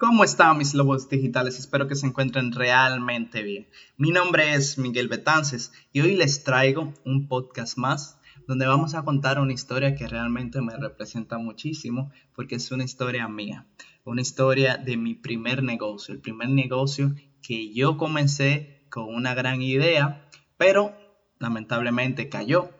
¿Cómo 0.00 0.24
están 0.24 0.56
mis 0.56 0.72
lobos 0.72 1.10
digitales? 1.10 1.58
Espero 1.58 1.86
que 1.86 1.94
se 1.94 2.06
encuentren 2.06 2.52
realmente 2.52 3.42
bien. 3.42 3.68
Mi 3.98 4.12
nombre 4.12 4.54
es 4.54 4.78
Miguel 4.78 5.08
Betances 5.08 5.72
y 5.92 6.00
hoy 6.00 6.16
les 6.16 6.42
traigo 6.42 6.94
un 7.04 7.28
podcast 7.28 7.76
más 7.76 8.18
donde 8.46 8.66
vamos 8.66 8.94
a 8.94 9.02
contar 9.02 9.38
una 9.38 9.52
historia 9.52 9.94
que 9.94 10.08
realmente 10.08 10.62
me 10.62 10.74
representa 10.74 11.36
muchísimo 11.36 12.10
porque 12.34 12.54
es 12.54 12.72
una 12.72 12.84
historia 12.84 13.28
mía, 13.28 13.66
una 14.06 14.22
historia 14.22 14.78
de 14.78 14.96
mi 14.96 15.14
primer 15.14 15.62
negocio, 15.62 16.14
el 16.14 16.22
primer 16.22 16.48
negocio 16.48 17.14
que 17.42 17.70
yo 17.74 17.98
comencé 17.98 18.86
con 18.88 19.04
una 19.14 19.34
gran 19.34 19.60
idea, 19.60 20.30
pero 20.56 20.96
lamentablemente 21.38 22.30
cayó 22.30 22.70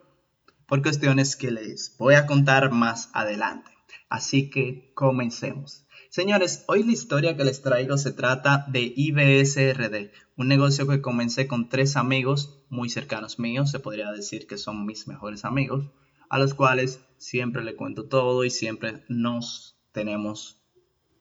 por 0.67 0.81
cuestiones 0.81 1.37
que 1.37 1.51
les 1.51 1.95
voy 1.99 2.15
a 2.15 2.25
contar 2.25 2.71
más 2.71 3.11
adelante. 3.13 3.71
Así 4.09 4.49
que 4.49 4.91
comencemos. 4.95 5.85
Señores, 6.11 6.65
hoy 6.67 6.83
la 6.83 6.91
historia 6.91 7.37
que 7.37 7.45
les 7.45 7.63
traigo 7.63 7.97
se 7.97 8.11
trata 8.11 8.67
de 8.67 8.93
IBSRD, 8.97 10.11
un 10.37 10.49
negocio 10.49 10.89
que 10.89 11.01
comencé 11.01 11.47
con 11.47 11.69
tres 11.69 11.95
amigos 11.95 12.65
muy 12.69 12.91
cercanos 12.91 13.39
míos, 13.39 13.71
se 13.71 13.79
podría 13.79 14.11
decir 14.11 14.49
que 14.49 14.59
son 14.59 14.87
mis 14.87 15.07
mejores 15.07 15.45
amigos, 15.45 15.85
a 16.29 16.41
los 16.41 16.55
cuales 16.55 17.01
siempre 17.19 17.63
le 17.63 17.77
cuento 17.77 18.09
todo 18.09 18.43
y 18.43 18.51
siempre 18.51 19.05
nos 19.09 19.79
tenemos 19.93 20.61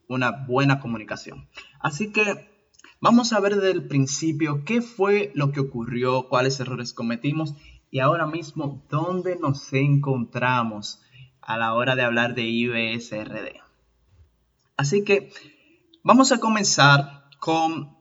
una 0.08 0.32
buena 0.32 0.80
comunicación. 0.80 1.48
Así 1.80 2.12
que 2.12 2.50
vamos 3.00 3.32
a 3.32 3.40
ver 3.40 3.58
desde 3.58 3.70
el 3.70 3.88
principio 3.88 4.64
qué 4.66 4.82
fue 4.82 5.32
lo 5.36 5.52
que 5.52 5.60
ocurrió, 5.60 6.30
cuáles 6.30 6.60
errores 6.60 6.94
cometimos 6.94 7.54
y 7.92 8.00
ahora 8.00 8.26
mismo 8.26 8.84
dónde 8.90 9.36
nos 9.36 9.72
encontramos 9.72 11.00
a 11.42 11.60
la 11.60 11.76
hora 11.76 11.96
de 11.96 12.02
hablar 12.02 12.34
de 12.34 12.42
IBSRD. 12.42 13.69
Así 14.80 15.04
que 15.04 15.30
vamos 16.04 16.32
a 16.32 16.40
comenzar 16.40 17.26
con 17.38 17.98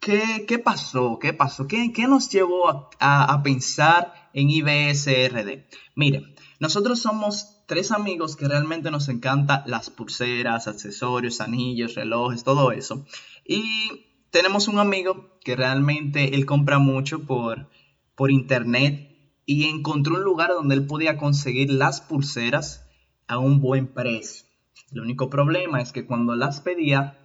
qué, 0.00 0.58
pasó, 0.58 1.20
qué 1.20 1.32
pasó, 1.32 1.68
qué, 1.68 1.92
nos 2.08 2.28
llevó 2.28 2.90
a, 2.98 3.42
pensar 3.44 4.12
en 4.32 4.50
IBSRD. 4.50 5.68
Miren, 5.94 6.34
nosotros 6.58 6.98
somos 6.98 7.62
tres 7.68 7.92
amigos 7.92 8.34
que 8.34 8.48
realmente 8.48 8.90
nos 8.90 9.08
encanta 9.08 9.62
las 9.68 9.88
pulseras, 9.88 10.66
accesorios, 10.66 11.40
anillos, 11.40 11.94
relojes, 11.94 12.42
todo 12.42 12.72
eso. 12.72 13.06
Y 13.46 14.06
tenemos 14.32 14.66
un 14.66 14.80
amigo 14.80 15.38
que 15.44 15.54
realmente 15.54 16.34
él 16.34 16.46
compra 16.46 16.80
mucho 16.80 17.26
por, 17.26 17.70
por 18.16 18.32
internet 18.32 19.38
y 19.46 19.66
encontró 19.66 20.16
un 20.16 20.24
lugar 20.24 20.50
donde 20.50 20.74
él 20.74 20.84
podía 20.88 21.16
conseguir 21.16 21.70
las 21.70 22.00
pulseras 22.00 22.84
a 23.28 23.38
un 23.38 23.60
buen 23.60 23.86
precio. 23.86 24.45
El 24.92 25.00
único 25.00 25.28
problema 25.30 25.80
es 25.80 25.92
que 25.92 26.06
cuando 26.06 26.34
las 26.36 26.60
pedía, 26.60 27.18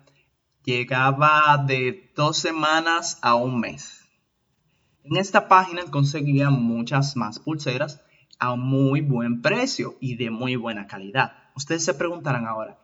llegaba 0.64 1.64
de 1.66 2.12
dos 2.16 2.38
semanas 2.38 3.20
a 3.22 3.36
un 3.36 3.60
mes. 3.60 4.02
En 5.04 5.18
esta 5.18 5.48
página 5.48 5.84
conseguía 5.86 6.50
muchas 6.50 7.16
más 7.16 7.40
pulseras 7.40 8.02
a 8.40 8.56
muy 8.56 9.02
buen 9.02 9.42
precio 9.42 9.98
y 10.00 10.16
de 10.16 10.30
muy 10.30 10.56
buena 10.56 10.88
calidad. 10.88 11.34
Ustedes 11.56 11.84
se 11.84 11.94
preguntarán 11.94 12.46
ahora, 12.46 12.80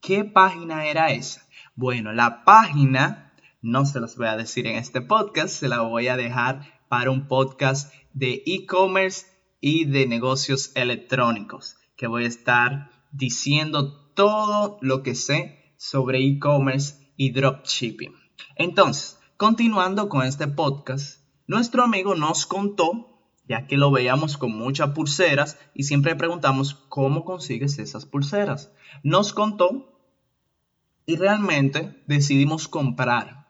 ¿qué 0.00 0.24
página 0.24 0.86
era 0.86 1.10
esa? 1.10 1.42
Bueno, 1.74 2.12
la 2.12 2.44
página 2.44 3.32
no 3.62 3.84
se 3.84 4.00
las 4.00 4.16
voy 4.16 4.28
a 4.28 4.36
decir 4.36 4.66
en 4.66 4.76
este 4.76 5.00
podcast, 5.00 5.48
se 5.48 5.68
la 5.68 5.82
voy 5.82 6.08
a 6.08 6.16
dejar 6.16 6.62
para 6.88 7.10
un 7.10 7.26
podcast 7.26 7.92
de 8.12 8.42
e-commerce 8.46 9.26
y 9.60 9.84
de 9.84 10.06
negocios 10.06 10.72
electrónicos 10.74 11.76
que 11.96 12.06
voy 12.06 12.24
a 12.24 12.28
estar 12.28 12.90
diciendo 13.10 14.05
todo 14.16 14.78
lo 14.80 15.02
que 15.02 15.14
sé 15.14 15.74
sobre 15.76 16.26
e-commerce 16.26 17.12
y 17.16 17.30
dropshipping. 17.30 18.14
Entonces, 18.56 19.20
continuando 19.36 20.08
con 20.08 20.26
este 20.26 20.48
podcast, 20.48 21.20
nuestro 21.46 21.84
amigo 21.84 22.14
nos 22.14 22.46
contó, 22.46 23.20
ya 23.46 23.66
que 23.66 23.76
lo 23.76 23.90
veíamos 23.90 24.38
con 24.38 24.56
muchas 24.56 24.90
pulseras 24.90 25.58
y 25.74 25.84
siempre 25.84 26.16
preguntamos 26.16 26.74
cómo 26.88 27.24
consigues 27.24 27.78
esas 27.78 28.06
pulseras. 28.06 28.72
Nos 29.02 29.34
contó 29.34 30.00
y 31.04 31.16
realmente 31.16 32.02
decidimos 32.06 32.68
comprar. 32.68 33.48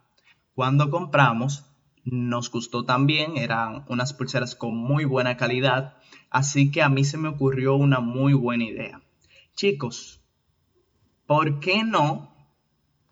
Cuando 0.52 0.90
compramos, 0.90 1.64
nos 2.04 2.50
gustó 2.50 2.84
también, 2.84 3.36
eran 3.36 3.84
unas 3.88 4.12
pulseras 4.12 4.56
con 4.56 4.76
muy 4.76 5.04
buena 5.04 5.36
calidad, 5.36 5.96
así 6.28 6.72
que 6.72 6.82
a 6.82 6.88
mí 6.88 7.04
se 7.04 7.18
me 7.18 7.28
ocurrió 7.28 7.76
una 7.76 8.00
muy 8.00 8.32
buena 8.32 8.64
idea. 8.64 9.00
Chicos, 9.54 10.25
¿por 11.26 11.60
qué 11.60 11.84
no 11.84 12.34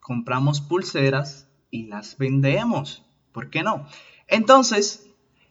compramos 0.00 0.60
pulseras 0.60 1.48
y 1.70 1.86
las 1.86 2.18
vendemos? 2.18 3.04
¿Por 3.32 3.50
qué 3.50 3.62
no? 3.62 3.86
Entonces, 4.28 5.10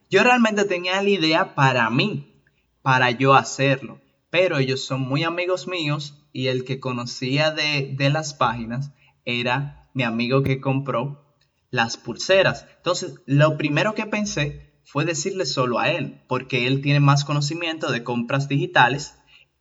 yo 0.09 0.23
realmente 0.23 0.65
tenía 0.65 1.01
la 1.01 1.09
idea 1.09 1.55
para 1.55 1.89
mí, 1.89 2.41
para 2.81 3.11
yo 3.11 3.33
hacerlo, 3.33 3.99
pero 4.29 4.57
ellos 4.57 4.83
son 4.83 5.01
muy 5.01 5.23
amigos 5.23 5.67
míos 5.67 6.25
y 6.31 6.47
el 6.47 6.65
que 6.65 6.79
conocía 6.79 7.51
de, 7.51 7.93
de 7.95 8.09
las 8.09 8.33
páginas 8.33 8.91
era 9.25 9.89
mi 9.93 10.03
amigo 10.03 10.43
que 10.43 10.59
compró 10.59 11.35
las 11.69 11.97
pulseras. 11.97 12.67
Entonces, 12.77 13.15
lo 13.25 13.57
primero 13.57 13.95
que 13.95 14.05
pensé 14.05 14.73
fue 14.85 15.05
decirle 15.05 15.45
solo 15.45 15.79
a 15.79 15.91
él, 15.91 16.21
porque 16.27 16.67
él 16.67 16.81
tiene 16.81 16.99
más 16.99 17.25
conocimiento 17.25 17.91
de 17.91 18.03
compras 18.03 18.47
digitales 18.47 19.15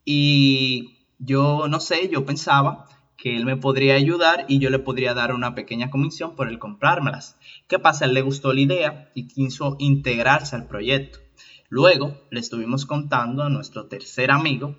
y 0.04 1.01
yo 1.24 1.68
no 1.68 1.78
sé, 1.78 2.08
yo 2.08 2.26
pensaba 2.26 2.86
que 3.16 3.36
él 3.36 3.44
me 3.44 3.56
podría 3.56 3.94
ayudar 3.94 4.44
y 4.48 4.58
yo 4.58 4.70
le 4.70 4.80
podría 4.80 5.14
dar 5.14 5.32
una 5.32 5.54
pequeña 5.54 5.90
comisión 5.90 6.34
por 6.34 6.48
el 6.48 6.58
comprármelas. 6.58 7.38
¿Qué 7.68 7.78
pasa? 7.78 8.04
Él 8.04 8.14
le 8.14 8.22
gustó 8.22 8.52
la 8.52 8.60
idea 8.60 9.12
y 9.14 9.28
quiso 9.28 9.76
integrarse 9.78 10.56
al 10.56 10.66
proyecto. 10.66 11.20
Luego 11.68 12.20
le 12.30 12.40
estuvimos 12.40 12.86
contando 12.86 13.44
a 13.44 13.48
nuestro 13.48 13.86
tercer 13.86 14.32
amigo 14.32 14.76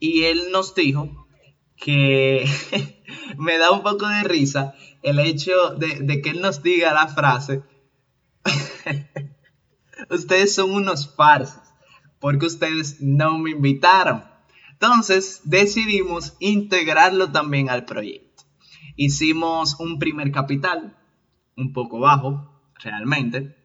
y 0.00 0.24
él 0.24 0.50
nos 0.50 0.74
dijo 0.74 1.28
que 1.76 2.44
me 3.38 3.56
da 3.56 3.70
un 3.70 3.82
poco 3.82 4.08
de 4.08 4.24
risa 4.24 4.74
el 5.02 5.20
hecho 5.20 5.70
de, 5.78 6.00
de 6.00 6.20
que 6.20 6.30
él 6.30 6.40
nos 6.40 6.62
diga 6.62 6.92
la 6.92 7.06
frase, 7.06 7.62
ustedes 10.10 10.54
son 10.54 10.72
unos 10.72 11.14
farsos 11.14 11.62
porque 12.18 12.46
ustedes 12.46 13.00
no 13.00 13.38
me 13.38 13.50
invitaron. 13.50 14.29
Entonces 14.80 15.42
decidimos 15.44 16.34
integrarlo 16.40 17.30
también 17.30 17.68
al 17.68 17.84
proyecto. 17.84 18.44
Hicimos 18.96 19.78
un 19.78 19.98
primer 19.98 20.32
capital, 20.32 20.96
un 21.54 21.74
poco 21.74 22.00
bajo 22.00 22.62
realmente, 22.82 23.56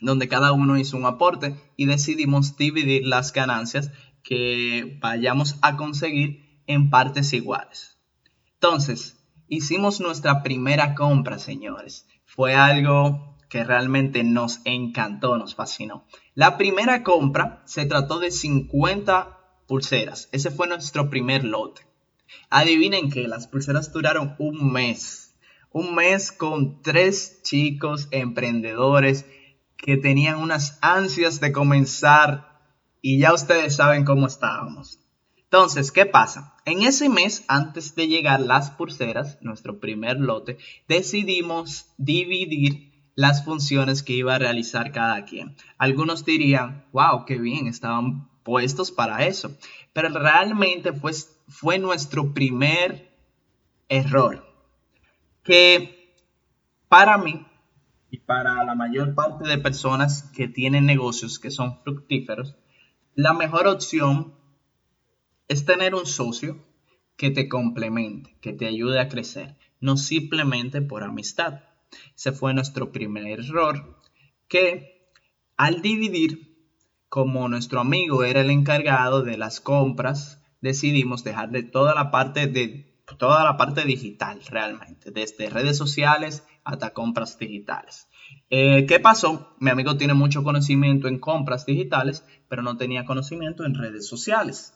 donde 0.00 0.26
cada 0.26 0.52
uno 0.52 0.78
hizo 0.78 0.96
un 0.96 1.04
aporte 1.04 1.54
y 1.76 1.84
decidimos 1.84 2.56
dividir 2.56 3.06
las 3.06 3.34
ganancias 3.34 3.92
que 4.22 4.98
vayamos 5.02 5.56
a 5.60 5.76
conseguir 5.76 6.62
en 6.66 6.88
partes 6.88 7.34
iguales. 7.34 7.98
Entonces, 8.54 9.22
hicimos 9.48 10.00
nuestra 10.00 10.42
primera 10.42 10.94
compra, 10.94 11.38
señores. 11.38 12.06
Fue 12.24 12.54
algo 12.54 13.36
que 13.50 13.64
realmente 13.64 14.24
nos 14.24 14.60
encantó, 14.64 15.36
nos 15.36 15.54
fascinó. 15.54 16.06
La 16.34 16.56
primera 16.56 17.02
compra 17.02 17.62
se 17.66 17.84
trató 17.84 18.18
de 18.18 18.30
50 18.30 19.37
pulseras. 19.68 20.28
Ese 20.32 20.50
fue 20.50 20.66
nuestro 20.66 21.08
primer 21.10 21.44
lote. 21.44 21.82
Adivinen 22.50 23.10
que 23.10 23.28
las 23.28 23.46
pulseras 23.46 23.92
duraron 23.92 24.34
un 24.38 24.72
mes. 24.72 25.36
Un 25.70 25.94
mes 25.94 26.32
con 26.32 26.82
tres 26.82 27.42
chicos 27.42 28.08
emprendedores 28.10 29.26
que 29.76 29.96
tenían 29.96 30.40
unas 30.40 30.78
ansias 30.82 31.38
de 31.38 31.52
comenzar 31.52 32.58
y 33.00 33.18
ya 33.18 33.32
ustedes 33.32 33.76
saben 33.76 34.04
cómo 34.04 34.26
estábamos. 34.26 34.98
Entonces, 35.36 35.92
¿qué 35.92 36.04
pasa? 36.04 36.54
En 36.64 36.82
ese 36.82 37.08
mes, 37.08 37.44
antes 37.48 37.94
de 37.94 38.08
llegar 38.08 38.40
las 38.40 38.70
pulseras, 38.70 39.38
nuestro 39.40 39.78
primer 39.78 40.18
lote, 40.18 40.58
decidimos 40.88 41.86
dividir 41.96 42.88
las 43.14 43.44
funciones 43.44 44.02
que 44.02 44.12
iba 44.12 44.34
a 44.34 44.38
realizar 44.38 44.92
cada 44.92 45.24
quien. 45.24 45.56
Algunos 45.78 46.24
dirían, 46.24 46.84
wow, 46.92 47.24
qué 47.24 47.38
bien, 47.38 47.66
estaban 47.66 48.28
puestos 48.48 48.90
para 48.90 49.26
eso. 49.26 49.54
Pero 49.92 50.08
realmente 50.08 50.94
fue, 50.94 51.12
fue 51.48 51.78
nuestro 51.78 52.32
primer 52.32 53.14
error. 53.90 54.42
Que 55.42 56.14
para 56.88 57.18
mí 57.18 57.46
y 58.10 58.16
para 58.20 58.64
la 58.64 58.74
mayor 58.74 59.14
parte 59.14 59.46
de 59.46 59.58
personas 59.58 60.22
que 60.34 60.48
tienen 60.48 60.86
negocios 60.86 61.38
que 61.38 61.50
son 61.50 61.82
fructíferos, 61.82 62.56
la 63.14 63.34
mejor 63.34 63.66
opción 63.66 64.32
es 65.46 65.66
tener 65.66 65.94
un 65.94 66.06
socio 66.06 66.64
que 67.18 67.30
te 67.30 67.50
complemente, 67.50 68.34
que 68.40 68.54
te 68.54 68.66
ayude 68.66 68.98
a 68.98 69.10
crecer, 69.10 69.58
no 69.78 69.98
simplemente 69.98 70.80
por 70.80 71.02
amistad. 71.02 71.64
Ese 72.16 72.32
fue 72.32 72.54
nuestro 72.54 72.92
primer 72.92 73.26
error, 73.26 74.00
que 74.48 75.10
al 75.58 75.82
dividir 75.82 76.47
como 77.08 77.48
nuestro 77.48 77.80
amigo 77.80 78.24
era 78.24 78.40
el 78.42 78.50
encargado 78.50 79.22
de 79.22 79.38
las 79.38 79.60
compras, 79.60 80.42
decidimos 80.60 81.24
dejarle 81.24 81.62
toda 81.62 81.94
la 81.94 82.10
parte 82.10 82.46
de 82.46 82.86
toda 83.16 83.42
la 83.42 83.56
parte 83.56 83.84
digital 83.84 84.42
realmente, 84.50 85.10
desde 85.10 85.48
redes 85.48 85.78
sociales 85.78 86.46
hasta 86.62 86.92
compras 86.92 87.38
digitales. 87.38 88.06
Eh, 88.50 88.84
¿Qué 88.86 89.00
pasó? 89.00 89.56
Mi 89.60 89.70
amigo 89.70 89.96
tiene 89.96 90.12
mucho 90.12 90.42
conocimiento 90.42 91.08
en 91.08 91.18
compras 91.18 91.64
digitales, 91.64 92.26
pero 92.48 92.60
no 92.62 92.76
tenía 92.76 93.06
conocimiento 93.06 93.64
en 93.64 93.74
redes 93.74 94.06
sociales. 94.06 94.74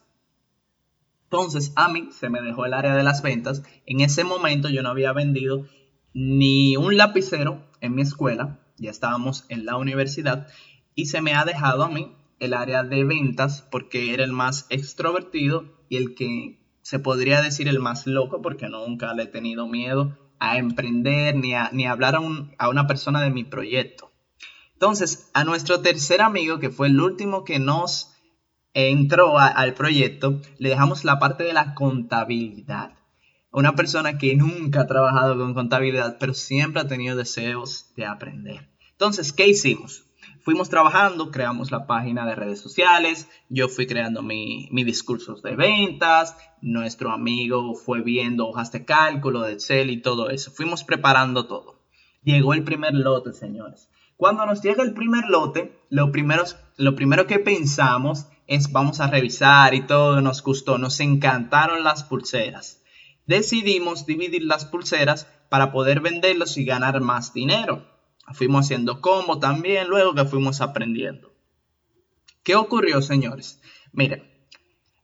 Entonces 1.25 1.73
a 1.76 1.88
mí 1.88 2.08
se 2.11 2.31
me 2.31 2.40
dejó 2.40 2.64
el 2.64 2.73
área 2.73 2.94
de 2.94 3.02
las 3.02 3.20
ventas. 3.20 3.62
En 3.85 4.00
ese 4.00 4.25
momento 4.25 4.70
yo 4.70 4.82
no 4.82 4.88
había 4.88 5.12
vendido 5.12 5.67
ni 6.14 6.78
un 6.78 6.96
lapicero 6.96 7.62
en 7.82 7.94
mi 7.94 8.02
escuela, 8.02 8.61
ya 8.78 8.90
estábamos 8.90 9.44
en 9.50 9.67
la 9.67 9.76
universidad, 9.76 10.46
y 10.94 11.06
se 11.06 11.20
me 11.20 11.35
ha 11.35 11.44
dejado 11.44 11.85
a 11.85 11.90
mí 11.90 12.17
el 12.43 12.55
área 12.55 12.83
de 12.83 13.05
ventas 13.05 13.62
porque 13.71 14.12
era 14.12 14.25
el 14.25 14.33
más 14.33 14.67
extrovertido 14.69 15.65
y 15.89 15.97
el 15.97 16.17
que 16.17 16.59
se 16.83 16.99
podría 16.99 17.41
decir 17.41 17.69
el 17.69 17.79
más 17.79 18.09
loco 18.09 18.43
porque 18.43 18.69
nunca 18.69 19.15
le 19.15 19.23
he 19.23 19.27
tenido 19.27 19.69
miedo 19.69 20.19
a 20.41 20.59
emprender 20.59 21.37
ni 21.37 21.55
a, 21.55 21.71
ni 21.73 21.87
hablar 21.87 22.17
a, 22.59 22.69
una 22.69 22.87
persona 22.89 23.23
de 23.23 23.31
mi 23.31 23.44
proyecto. 23.44 24.11
Entonces, 24.73 25.31
a 25.35 25.44
nuestro 25.44 25.83
tercer 25.83 26.21
amigo, 26.21 26.59
que 26.59 26.71
fue 26.71 26.89
el 26.89 27.00
último 27.00 27.44
que 27.44 27.61
nos 27.61 28.12
entró 28.75 29.38
al 29.38 29.75
proyecto, 29.75 30.41
le 30.59 30.71
dejamos 30.71 31.05
la 31.05 31.21
parte 31.21 31.45
de 31.45 31.53
la 31.53 31.75
contabilidad. 31.75 32.99
Una 33.53 33.77
persona 33.77 34.19
que 34.19 34.35
nunca 34.35 34.81
ha 34.81 34.87
trabajado 34.88 35.38
con 35.38 35.55
contabilidad, 35.55 36.17
pero 36.19 36.35
siempre 36.35 36.83
ha 36.83 36.88
tenido 36.88 37.15
deseos 37.17 37.93
de 37.95 38.06
aprender. 38.06 38.69
Entonces, 38.91 39.33
¿qué 39.33 39.47
hicimos? 39.47 40.06
Fuimos 40.43 40.69
trabajando, 40.69 41.31
creamos 41.31 41.71
la 41.71 41.87
página 41.87 42.27
de 42.27 42.35
redes 42.35 42.61
sociales, 42.61 43.29
yo 43.49 43.69
fui 43.69 43.87
creando 43.87 44.23
mi, 44.23 44.69
mi 44.71 44.85
discursos 44.85 45.43
de 45.43 45.56
ventas, 45.56 46.37
nuestro 46.61 47.11
amigo 47.11 47.75
fue 47.75 48.03
viendo 48.03 48.49
hojas 48.49 48.73
de 48.73 48.85
cálculo, 48.85 49.43
de 49.43 49.55
Excel 49.55 49.91
y 49.91 50.03
todo 50.03 50.31
eso. 50.31 50.50
Fuimos 50.50 50.85
preparando 50.85 51.47
todo. 51.47 51.83
Llegó 52.23 52.55
el 52.55 52.65
primer 52.65 52.94
lote, 52.94 53.33
señores. 53.33 53.89
Cuando 54.17 54.47
nos 54.47 54.62
llega 54.62 54.85
el 54.85 54.94
primer 54.94 55.25
lote, 55.29 55.81
lo 55.89 56.12
primero, 56.12 56.45
lo 56.77 56.95
primero 56.95 57.27
que 57.27 57.41
pensamos 57.41 58.27
es 58.47 58.71
vamos 58.71 59.00
a 59.00 59.09
revisar 59.09 59.75
y 59.75 59.87
todo 59.87 60.21
nos 60.21 60.43
gustó, 60.43 60.79
nos 60.79 61.00
encantaron 61.00 61.83
las 61.83 62.05
pulseras. 62.05 62.83
Decidimos 63.27 64.06
dividir 64.06 64.45
las 64.45 64.65
pulseras 64.65 65.27
para 65.49 65.73
poder 65.73 66.00
venderlos 66.00 66.56
y 66.56 66.65
ganar 66.65 67.00
más 67.00 67.33
dinero. 67.33 67.92
Fuimos 68.33 68.67
haciendo 68.67 69.01
combo 69.01 69.39
también, 69.39 69.89
luego 69.89 70.15
que 70.15 70.25
fuimos 70.25 70.61
aprendiendo. 70.61 71.33
¿Qué 72.43 72.57
ocurrió, 72.57 73.03
señores? 73.03 73.61
Miren, 73.93 74.25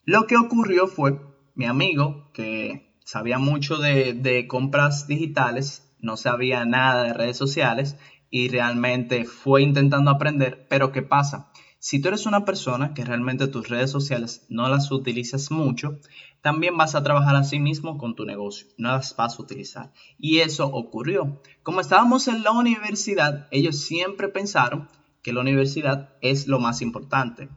lo 0.05 0.27
que 0.27 0.37
ocurrió 0.37 0.87
fue 0.87 1.19
mi 1.55 1.67
amigo, 1.67 2.31
que 2.33 2.95
sabía 3.05 3.39
mucho 3.39 3.79
de, 3.79 4.15
de 4.15 4.47
compras 4.47 5.07
digitales, 5.07 5.95
no 6.01 6.17
sabía 6.17 6.65
nada 6.65 7.03
de 7.03 7.13
redes 7.13 7.37
sociales 7.37 7.97
y 8.31 8.49
realmente 8.49 9.25
fue 9.25 9.63
intentando 9.63 10.11
aprender, 10.11 10.67
pero 10.69 10.93
¿qué 10.93 11.03
pasa? 11.03 11.51
Si 11.81 12.01
tú 12.01 12.09
eres 12.09 12.27
una 12.27 12.45
persona 12.45 12.93
que 12.93 13.05
realmente 13.05 13.47
tus 13.47 13.69
redes 13.69 13.91
sociales 13.91 14.45
no 14.49 14.69
las 14.69 14.91
utilizas 14.91 15.53
mucho, 15.53 16.01
también 16.43 16.77
vas 16.77 16.97
a 16.97 17.05
trabajar 17.05 17.37
a 17.37 17.45
sí 17.45 17.61
mismo 17.61 17.99
con 17.99 18.17
tu 18.17 18.25
negocio, 18.25 18.67
no 18.79 18.91
las 18.91 19.15
vas 19.15 19.39
a 19.39 19.43
utilizar. 19.43 19.93
Y 20.19 20.39
eso 20.39 20.67
ocurrió. 20.67 21.41
Como 21.63 21.81
estábamos 21.81 22.27
en 22.27 22.43
la 22.43 22.51
universidad, 22.51 23.47
ellos 23.53 23.79
siempre 23.79 24.29
pensaron 24.29 24.89
que 25.23 25.33
la 25.33 25.41
universidad 25.41 26.17
es 26.21 26.49
lo 26.49 26.59
más 26.59 26.83
importante. 26.83 27.49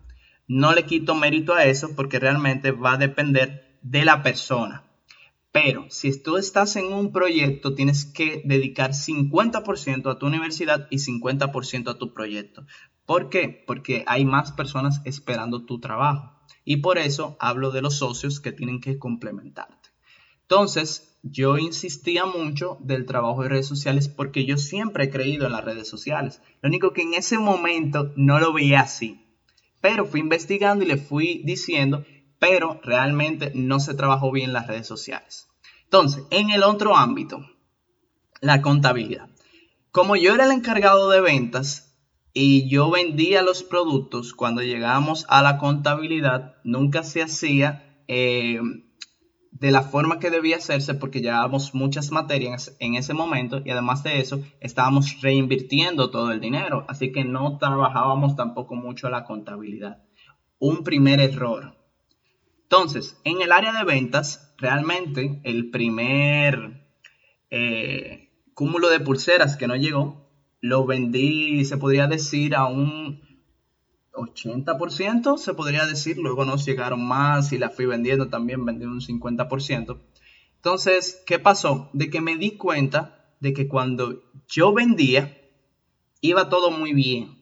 No 0.48 0.74
le 0.74 0.86
quito 0.86 1.16
mérito 1.16 1.54
a 1.54 1.66
eso 1.66 1.96
porque 1.96 2.20
realmente 2.20 2.72
va 2.72 2.94
a 2.94 2.98
depender 2.98 3.80
de 3.82 4.06
la 4.06 4.22
persona. 4.22 4.84
Pero 5.52 5.86
si 5.90 6.22
tú 6.22 6.38
estás 6.38 6.76
en 6.78 6.94
un 6.94 7.12
proyecto, 7.12 7.76
tienes 7.76 8.06
que 8.06 8.42
dedicar 8.46 8.92
50% 8.92 10.10
a 10.10 10.18
tu 10.18 10.28
universidad 10.28 10.88
y 10.90 10.98
50% 10.98 11.90
a 11.90 11.98
tu 11.98 12.14
proyecto. 12.14 12.66
¿Por 13.12 13.28
qué? 13.28 13.62
Porque 13.68 14.06
hay 14.08 14.24
más 14.24 14.54
personas 14.54 15.02
esperando 15.04 15.66
tu 15.66 15.82
trabajo. 15.82 16.32
Y 16.64 16.78
por 16.78 16.98
eso 16.98 17.36
hablo 17.42 17.72
de 17.72 17.82
los 17.82 17.98
socios 17.98 18.40
que 18.40 18.54
tienen 18.54 18.80
que 18.80 18.98
complementarte. 18.98 19.90
Entonces, 20.44 21.20
yo 21.22 21.58
insistía 21.58 22.26
mucho 22.26 22.78
del 22.80 23.06
trabajo 23.06 23.44
de 23.44 23.50
redes 23.50 23.68
sociales 23.68 24.08
porque 24.08 24.46
yo 24.46 24.56
siempre 24.56 25.04
he 25.04 25.10
creído 25.10 25.46
en 25.46 25.52
las 25.52 25.66
redes 25.66 25.90
sociales. 25.90 26.42
Lo 26.62 26.70
único 26.70 26.94
que 26.94 27.02
en 27.02 27.14
ese 27.14 27.38
momento 27.38 28.14
no 28.16 28.40
lo 28.40 28.54
veía 28.54 28.80
así. 28.80 29.26
Pero 29.82 30.06
fui 30.06 30.22
investigando 30.22 30.86
y 30.86 30.88
le 30.88 30.96
fui 30.96 31.42
diciendo, 31.44 32.06
pero 32.40 32.80
realmente 32.82 33.52
no 33.54 33.82
se 33.82 33.94
trabajó 33.94 34.32
bien 34.32 34.54
las 34.54 34.68
redes 34.68 34.88
sociales. 34.88 35.50
Entonces, 35.84 36.24
en 36.30 36.52
el 36.52 36.64
otro 36.64 36.96
ámbito, 36.96 37.46
la 38.40 38.62
contabilidad. 38.62 39.28
Como 39.92 40.16
yo 40.16 40.34
era 40.34 40.46
el 40.46 40.54
encargado 40.54 41.10
de 41.10 41.20
ventas, 41.20 41.91
y 42.34 42.70
yo 42.70 42.90
vendía 42.90 43.42
los 43.42 43.64
productos 43.64 44.34
cuando 44.34 44.62
llegábamos 44.62 45.26
a 45.28 45.42
la 45.42 45.58
contabilidad, 45.58 46.56
nunca 46.64 47.04
se 47.04 47.22
hacía 47.22 48.04
eh, 48.08 48.60
de 49.52 49.72
la 49.72 49.84
forma 49.84 50.20
que 50.20 50.32
debía 50.32 50.58
hacerse 50.58 50.94
porque 50.94 51.22
llevábamos 51.22 51.76
muchas 51.76 52.12
materias 52.12 52.76
en 52.80 52.96
ese 52.96 53.14
momento 53.14 53.62
y 53.64 53.72
además 53.72 54.04
de 54.04 54.20
eso 54.20 54.42
estábamos 54.60 55.22
reinvirtiendo 55.22 56.10
todo 56.10 56.32
el 56.32 56.40
dinero, 56.40 56.86
así 56.88 57.12
que 57.12 57.26
no 57.26 57.58
trabajábamos 57.58 58.36
tampoco 58.36 58.76
mucho 58.76 59.10
la 59.10 59.26
contabilidad. 59.26 60.04
Un 60.58 60.84
primer 60.84 61.20
error. 61.20 61.76
Entonces, 62.64 63.20
en 63.26 63.42
el 63.42 63.52
área 63.52 63.74
de 63.74 63.84
ventas, 63.84 64.56
realmente 64.58 65.42
el 65.44 65.70
primer 65.70 66.88
eh, 67.50 68.30
cúmulo 68.54 68.90
de 68.90 69.02
pulseras 69.02 69.58
que 69.58 69.68
no 69.68 69.76
llegó 69.76 70.21
lo 70.62 70.86
vendí, 70.86 71.66
se 71.66 71.78
podría 71.78 72.08
decir, 72.08 72.56
a 72.56 72.68
un 72.68 73.20
80%, 74.14 75.38
se 75.38 75.54
podría 75.54 75.86
decir. 75.86 76.18
Luego 76.18 76.46
nos 76.46 76.66
llegaron 76.66 77.06
más 77.06 77.52
y 77.52 77.58
la 77.58 77.72
fui 77.72 77.88
vendiendo 77.88 78.30
también, 78.30 78.64
vendí 78.64 78.86
un 78.86 79.02
50%. 79.02 80.00
Entonces, 80.56 81.24
¿qué 81.26 81.40
pasó? 81.40 81.90
De 81.94 82.10
que 82.10 82.22
me 82.22 82.38
di 82.38 82.52
cuenta 82.52 83.36
de 83.40 83.54
que 83.54 83.68
cuando 83.68 84.22
yo 84.48 84.72
vendía, 84.72 85.36
iba 86.22 86.50
todo 86.50 86.70
muy 86.70 86.94
bien. 86.94 87.42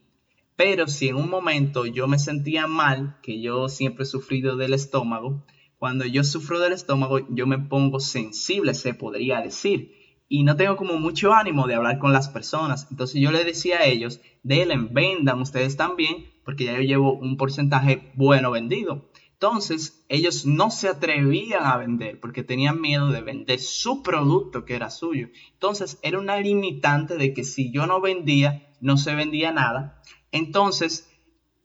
Pero 0.56 0.88
si 0.88 1.10
en 1.10 1.18
un 1.18 1.30
momento 1.30 1.86
yo 1.86 2.08
me 2.08 2.20
sentía 2.20 2.68
mal, 2.68 3.18
que 3.22 3.42
yo 3.42 3.68
siempre 3.68 4.04
he 4.04 4.08
sufrido 4.08 4.56
del 4.56 4.74
estómago, 4.74 5.46
cuando 5.78 6.06
yo 6.06 6.24
sufro 6.24 6.60
del 6.60 6.74
estómago, 6.74 7.20
yo 7.30 7.48
me 7.48 7.58
pongo 7.58 8.00
sensible, 8.00 8.74
se 8.74 8.94
podría 8.94 9.42
decir 9.42 9.99
y 10.30 10.44
no 10.44 10.56
tengo 10.56 10.78
como 10.78 10.98
mucho 11.00 11.34
ánimo 11.34 11.68
de 11.68 11.74
hablar 11.74 11.98
con 11.98 12.14
las 12.14 12.30
personas. 12.30 12.88
Entonces 12.92 13.20
yo 13.20 13.32
le 13.32 13.44
decía 13.44 13.80
a 13.80 13.86
ellos, 13.86 14.22
denle, 14.44 14.78
vendan 14.78 15.42
ustedes 15.42 15.76
también, 15.76 16.28
porque 16.46 16.66
ya 16.66 16.74
yo 16.74 16.82
llevo 16.82 17.14
un 17.14 17.36
porcentaje 17.36 18.12
bueno 18.14 18.52
vendido. 18.52 19.10
Entonces 19.34 20.06
ellos 20.08 20.46
no 20.46 20.70
se 20.70 20.88
atrevían 20.88 21.66
a 21.66 21.78
vender 21.78 22.20
porque 22.20 22.44
tenían 22.44 22.80
miedo 22.80 23.10
de 23.10 23.22
vender 23.22 23.60
su 23.60 24.04
producto 24.04 24.66
que 24.66 24.76
era 24.76 24.92
suyo. 24.92 25.30
Entonces 25.54 25.98
era 26.04 26.20
una 26.20 26.40
limitante 26.40 27.18
de 27.18 27.34
que 27.34 27.44
si 27.44 27.72
yo 27.72 27.88
no 27.88 28.00
vendía, 28.00 28.70
no 28.82 28.98
se 28.98 29.16
vendía 29.16 29.52
nada. 29.52 30.02
Entonces 30.32 31.10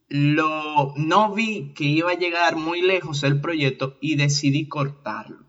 lo, 0.08 0.94
no 0.96 1.34
vi 1.34 1.74
que 1.74 1.84
iba 1.84 2.12
a 2.12 2.18
llegar 2.18 2.56
muy 2.56 2.80
lejos 2.80 3.24
el 3.24 3.40
proyecto 3.40 3.98
y 4.00 4.16
decidí 4.16 4.68
cortarlo 4.68 5.43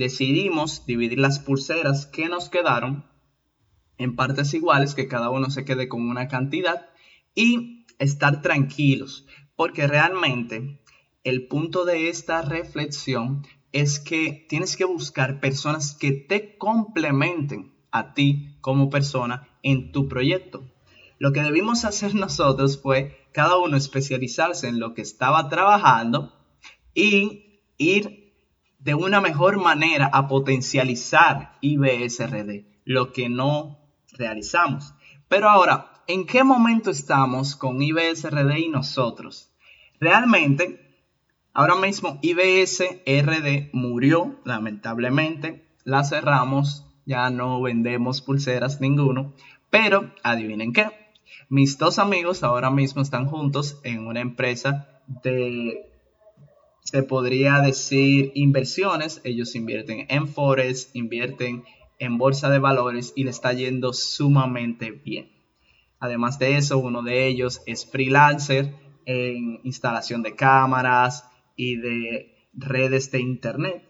decidimos 0.00 0.86
dividir 0.86 1.18
las 1.18 1.40
pulseras 1.40 2.06
que 2.06 2.30
nos 2.30 2.48
quedaron 2.48 3.04
en 3.98 4.16
partes 4.16 4.54
iguales, 4.54 4.94
que 4.94 5.08
cada 5.08 5.28
uno 5.28 5.50
se 5.50 5.66
quede 5.66 5.90
con 5.90 6.08
una 6.08 6.26
cantidad 6.26 6.88
y 7.34 7.84
estar 7.98 8.40
tranquilos, 8.40 9.26
porque 9.56 9.86
realmente 9.86 10.80
el 11.22 11.48
punto 11.48 11.84
de 11.84 12.08
esta 12.08 12.40
reflexión 12.40 13.46
es 13.72 14.00
que 14.00 14.46
tienes 14.48 14.78
que 14.78 14.86
buscar 14.86 15.38
personas 15.38 15.94
que 15.94 16.12
te 16.12 16.56
complementen 16.56 17.74
a 17.90 18.14
ti 18.14 18.56
como 18.62 18.88
persona 18.88 19.48
en 19.62 19.92
tu 19.92 20.08
proyecto. 20.08 20.64
Lo 21.18 21.32
que 21.32 21.42
debimos 21.42 21.84
hacer 21.84 22.14
nosotros 22.14 22.80
fue 22.80 23.28
cada 23.32 23.58
uno 23.58 23.76
especializarse 23.76 24.66
en 24.66 24.80
lo 24.80 24.94
que 24.94 25.02
estaba 25.02 25.50
trabajando 25.50 26.32
y 26.94 27.60
ir 27.76 28.19
de 28.80 28.94
una 28.94 29.20
mejor 29.20 29.58
manera 29.58 30.10
a 30.12 30.26
potencializar 30.26 31.56
IBSRD, 31.60 32.64
lo 32.84 33.12
que 33.12 33.28
no 33.28 33.78
realizamos. 34.12 34.94
Pero 35.28 35.48
ahora, 35.48 35.92
¿en 36.06 36.26
qué 36.26 36.42
momento 36.42 36.90
estamos 36.90 37.56
con 37.56 37.82
IBSRD 37.82 38.58
y 38.58 38.68
nosotros? 38.68 39.52
Realmente, 40.00 40.98
ahora 41.52 41.76
mismo 41.76 42.18
IBSRD 42.22 43.70
murió, 43.72 44.40
lamentablemente, 44.44 45.68
la 45.84 46.02
cerramos, 46.04 46.86
ya 47.04 47.28
no 47.30 47.60
vendemos 47.60 48.22
pulseras 48.22 48.80
ninguno, 48.80 49.34
pero 49.68 50.12
adivinen 50.22 50.72
qué, 50.72 50.88
mis 51.48 51.78
dos 51.78 51.98
amigos 51.98 52.42
ahora 52.42 52.70
mismo 52.70 53.02
están 53.02 53.26
juntos 53.26 53.78
en 53.84 54.06
una 54.06 54.20
empresa 54.20 55.02
de 55.22 55.89
se 56.82 57.02
podría 57.02 57.60
decir 57.60 58.32
inversiones. 58.34 59.20
Ellos 59.24 59.54
invierten 59.54 60.06
en 60.08 60.28
Forex, 60.28 60.90
invierten 60.94 61.64
en 61.98 62.18
bolsa 62.18 62.50
de 62.50 62.58
valores 62.58 63.12
y 63.14 63.24
le 63.24 63.30
está 63.30 63.52
yendo 63.52 63.92
sumamente 63.92 64.90
bien. 64.90 65.30
Además 65.98 66.38
de 66.38 66.56
eso, 66.56 66.78
uno 66.78 67.02
de 67.02 67.26
ellos 67.26 67.60
es 67.66 67.84
freelancer 67.84 68.74
en 69.04 69.60
instalación 69.64 70.22
de 70.22 70.34
cámaras 70.34 71.24
y 71.56 71.76
de 71.76 72.48
redes 72.54 73.10
de 73.10 73.20
internet. 73.20 73.84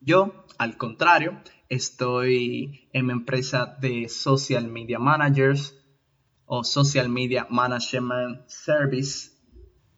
Yo, 0.00 0.44
al 0.58 0.76
contrario, 0.76 1.42
estoy 1.68 2.88
en 2.92 3.06
mi 3.06 3.12
empresa 3.12 3.76
de 3.80 4.08
social 4.08 4.68
media 4.68 5.00
managers 5.00 5.74
o 6.46 6.62
social 6.62 7.08
media 7.08 7.46
management 7.50 8.48
service 8.48 9.37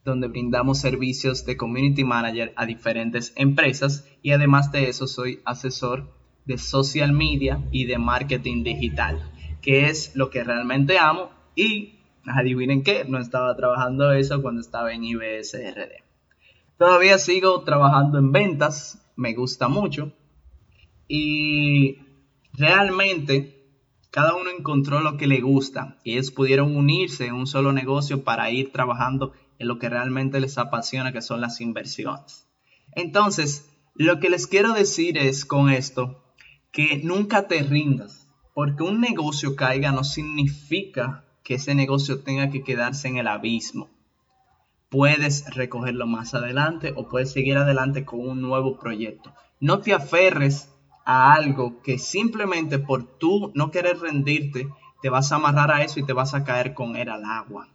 donde 0.05 0.29
brindamos 0.29 0.79
servicios 0.79 1.45
de 1.45 1.57
community 1.57 2.05
manager 2.05 2.53
a 2.57 2.67
diferentes 2.67 3.33
empresas. 3.37 4.07
Y 4.23 4.33
además 4.33 4.73
de 4.73 4.89
eso 4.89 5.07
soy 5.07 5.41
asesor 5.45 6.11
de 6.45 6.59
social 6.59 7.13
media 7.13 7.63
y 7.71 7.85
de 7.85 7.99
marketing 7.99 8.65
digital, 8.65 9.21
que 9.61 9.89
es 9.89 10.15
lo 10.17 10.31
que 10.31 10.45
realmente 10.45 10.99
amo. 10.99 11.31
Y 11.55 12.01
adivinen 12.25 12.83
qué, 12.83 13.05
no 13.05 13.19
estaba 13.19 13.55
trabajando 13.57 14.13
eso 14.13 14.41
cuando 14.43 14.61
estaba 14.61 14.93
en 14.93 15.05
IBSRD. 15.05 16.05
Todavía 16.79 17.19
sigo 17.19 17.63
trabajando 17.63 18.19
en 18.19 18.33
ventas, 18.33 19.13
me 19.17 19.35
gusta 19.35 19.69
mucho. 19.69 20.13
Y 21.09 21.99
realmente 22.55 23.61
cada 24.11 24.35
uno 24.35 24.51
encontró 24.51 25.01
lo 25.01 25.17
que 25.17 25.27
le 25.27 25.41
gusta 25.41 25.99
y 26.03 26.13
ellos 26.13 26.31
pudieron 26.31 26.77
unirse 26.77 27.27
en 27.27 27.35
un 27.35 27.47
solo 27.47 27.73
negocio 27.73 28.25
para 28.25 28.51
ir 28.51 28.73
trabajando 28.73 29.33
en 29.61 29.69
lo 29.69 29.79
que 29.79 29.91
realmente 29.91 30.41
les 30.41 30.59
apasiona, 30.59 31.13
que 31.13 31.23
son 31.23 31.41
las 31.41 31.61
inversiones. 31.61 32.49
Entonces, 32.93 33.71
lo 33.95 34.19
que 34.19 34.31
les 34.31 34.47
quiero 34.47 34.73
decir 34.73 35.19
es 35.19 35.45
con 35.45 35.69
esto, 35.69 36.25
que 36.73 37.01
nunca 37.05 37.47
te 37.47 37.63
rindas, 37.63 38.27
porque 38.55 38.83
un 38.83 39.01
negocio 39.01 39.57
caiga 39.57 39.93
no 39.93 40.03
significa 40.03 41.25
que 41.45 41.55
ese 41.55 41.75
negocio 41.75 42.23
tenga 42.23 42.51
que 42.51 42.65
quedarse 42.65 43.09
en 43.09 43.19
el 43.19 43.29
abismo. 43.29 43.91
Puedes 44.89 45.55
recogerlo 45.55 46.07
más 46.07 46.35
adelante 46.35 46.95
o 46.97 47.09
puedes 47.09 47.31
seguir 47.31 47.59
adelante 47.59 48.05
con 48.05 48.21
un 48.21 48.41
nuevo 48.41 48.79
proyecto. 48.79 49.35
No 49.61 49.81
te 49.81 49.93
aferres 49.93 50.73
a 51.05 51.35
algo 51.35 51.83
que 51.83 51.99
simplemente 51.99 52.79
por 52.79 53.19
tú 53.19 53.53
no 53.55 53.71
querer 53.71 53.99
rendirte, 53.99 54.69
te 55.03 55.11
vas 55.11 55.33
a 55.33 55.37
amarrar 55.37 55.71
a 55.71 55.83
eso 55.83 56.01
y 56.01 56.07
te 56.07 56.15
vas 56.15 56.33
a 56.33 56.45
caer 56.45 56.73
con 56.73 56.97
él 56.97 57.11
al 57.11 57.25
agua. 57.27 57.69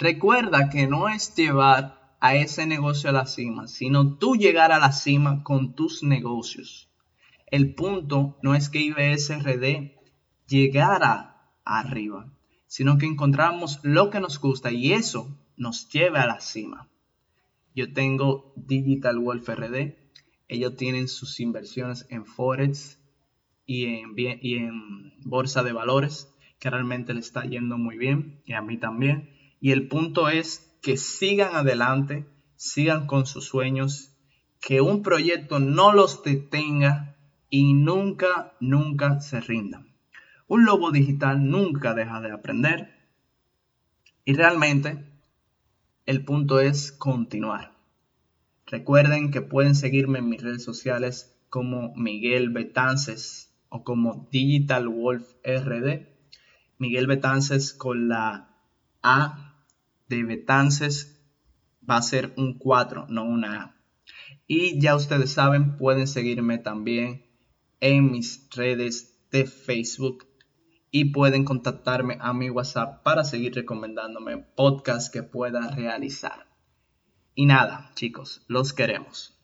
Recuerda 0.00 0.70
que 0.70 0.86
no 0.86 1.10
es 1.10 1.34
llevar 1.34 2.16
a 2.20 2.34
ese 2.34 2.64
negocio 2.64 3.10
a 3.10 3.12
la 3.12 3.26
cima, 3.26 3.68
sino 3.68 4.16
tú 4.16 4.34
llegar 4.34 4.72
a 4.72 4.78
la 4.78 4.92
cima 4.92 5.42
con 5.44 5.74
tus 5.74 6.02
negocios. 6.02 6.88
El 7.48 7.74
punto 7.74 8.38
no 8.42 8.54
es 8.54 8.70
que 8.70 8.80
IBSRD 8.80 9.98
llegara 10.48 11.52
arriba, 11.66 12.32
sino 12.66 12.96
que 12.96 13.04
encontramos 13.04 13.78
lo 13.82 14.08
que 14.08 14.20
nos 14.20 14.40
gusta 14.40 14.72
y 14.72 14.94
eso 14.94 15.38
nos 15.58 15.90
lleva 15.90 16.22
a 16.22 16.26
la 16.26 16.40
cima. 16.40 16.88
Yo 17.74 17.92
tengo 17.92 18.54
Digital 18.56 19.18
Wolf 19.18 19.50
RD, 19.50 19.98
ellos 20.48 20.76
tienen 20.76 21.08
sus 21.08 21.40
inversiones 21.40 22.06
en 22.08 22.24
Forex 22.24 22.98
y 23.66 23.84
en, 23.84 24.14
y 24.16 24.54
en 24.54 25.12
bolsa 25.26 25.62
de 25.62 25.74
valores, 25.74 26.34
que 26.58 26.70
realmente 26.70 27.12
le 27.12 27.20
está 27.20 27.44
yendo 27.44 27.76
muy 27.76 27.98
bien, 27.98 28.40
y 28.46 28.54
a 28.54 28.62
mí 28.62 28.78
también. 28.78 29.39
Y 29.60 29.72
el 29.72 29.88
punto 29.88 30.28
es 30.28 30.76
que 30.82 30.96
sigan 30.96 31.54
adelante, 31.54 32.26
sigan 32.56 33.06
con 33.06 33.26
sus 33.26 33.44
sueños, 33.44 34.16
que 34.60 34.80
un 34.80 35.02
proyecto 35.02 35.58
no 35.58 35.92
los 35.92 36.22
detenga 36.22 37.16
y 37.48 37.74
nunca, 37.74 38.54
nunca 38.60 39.20
se 39.20 39.40
rindan. 39.40 39.94
Un 40.46 40.64
lobo 40.64 40.90
digital 40.90 41.48
nunca 41.48 41.94
deja 41.94 42.20
de 42.20 42.32
aprender 42.32 43.00
y 44.24 44.34
realmente 44.34 45.06
el 46.06 46.24
punto 46.24 46.60
es 46.60 46.92
continuar. 46.92 47.76
Recuerden 48.66 49.30
que 49.30 49.42
pueden 49.42 49.74
seguirme 49.74 50.20
en 50.20 50.28
mis 50.28 50.42
redes 50.42 50.64
sociales 50.64 51.36
como 51.48 51.94
Miguel 51.94 52.50
Betances 52.50 53.52
o 53.68 53.84
como 53.84 54.28
Digital 54.30 54.88
Wolf 54.88 55.34
RD. 55.44 56.06
Miguel 56.78 57.06
Betances 57.06 57.74
con 57.74 58.08
la 58.08 58.56
A 59.02 59.49
de 60.10 60.24
Betances 60.24 61.18
va 61.88 61.96
a 61.96 62.02
ser 62.02 62.34
un 62.36 62.58
4, 62.58 63.06
no 63.08 63.24
una 63.24 63.62
A. 63.62 63.76
Y 64.46 64.78
ya 64.80 64.96
ustedes 64.96 65.32
saben, 65.32 65.76
pueden 65.78 66.06
seguirme 66.08 66.58
también 66.58 67.24
en 67.78 68.10
mis 68.10 68.48
redes 68.50 69.16
de 69.30 69.46
Facebook 69.46 70.26
y 70.90 71.12
pueden 71.12 71.44
contactarme 71.44 72.18
a 72.20 72.34
mi 72.34 72.50
WhatsApp 72.50 73.04
para 73.04 73.22
seguir 73.22 73.54
recomendándome 73.54 74.38
podcasts 74.38 75.08
que 75.08 75.22
pueda 75.22 75.70
realizar. 75.70 76.48
Y 77.36 77.46
nada, 77.46 77.92
chicos, 77.94 78.44
los 78.48 78.72
queremos. 78.72 79.39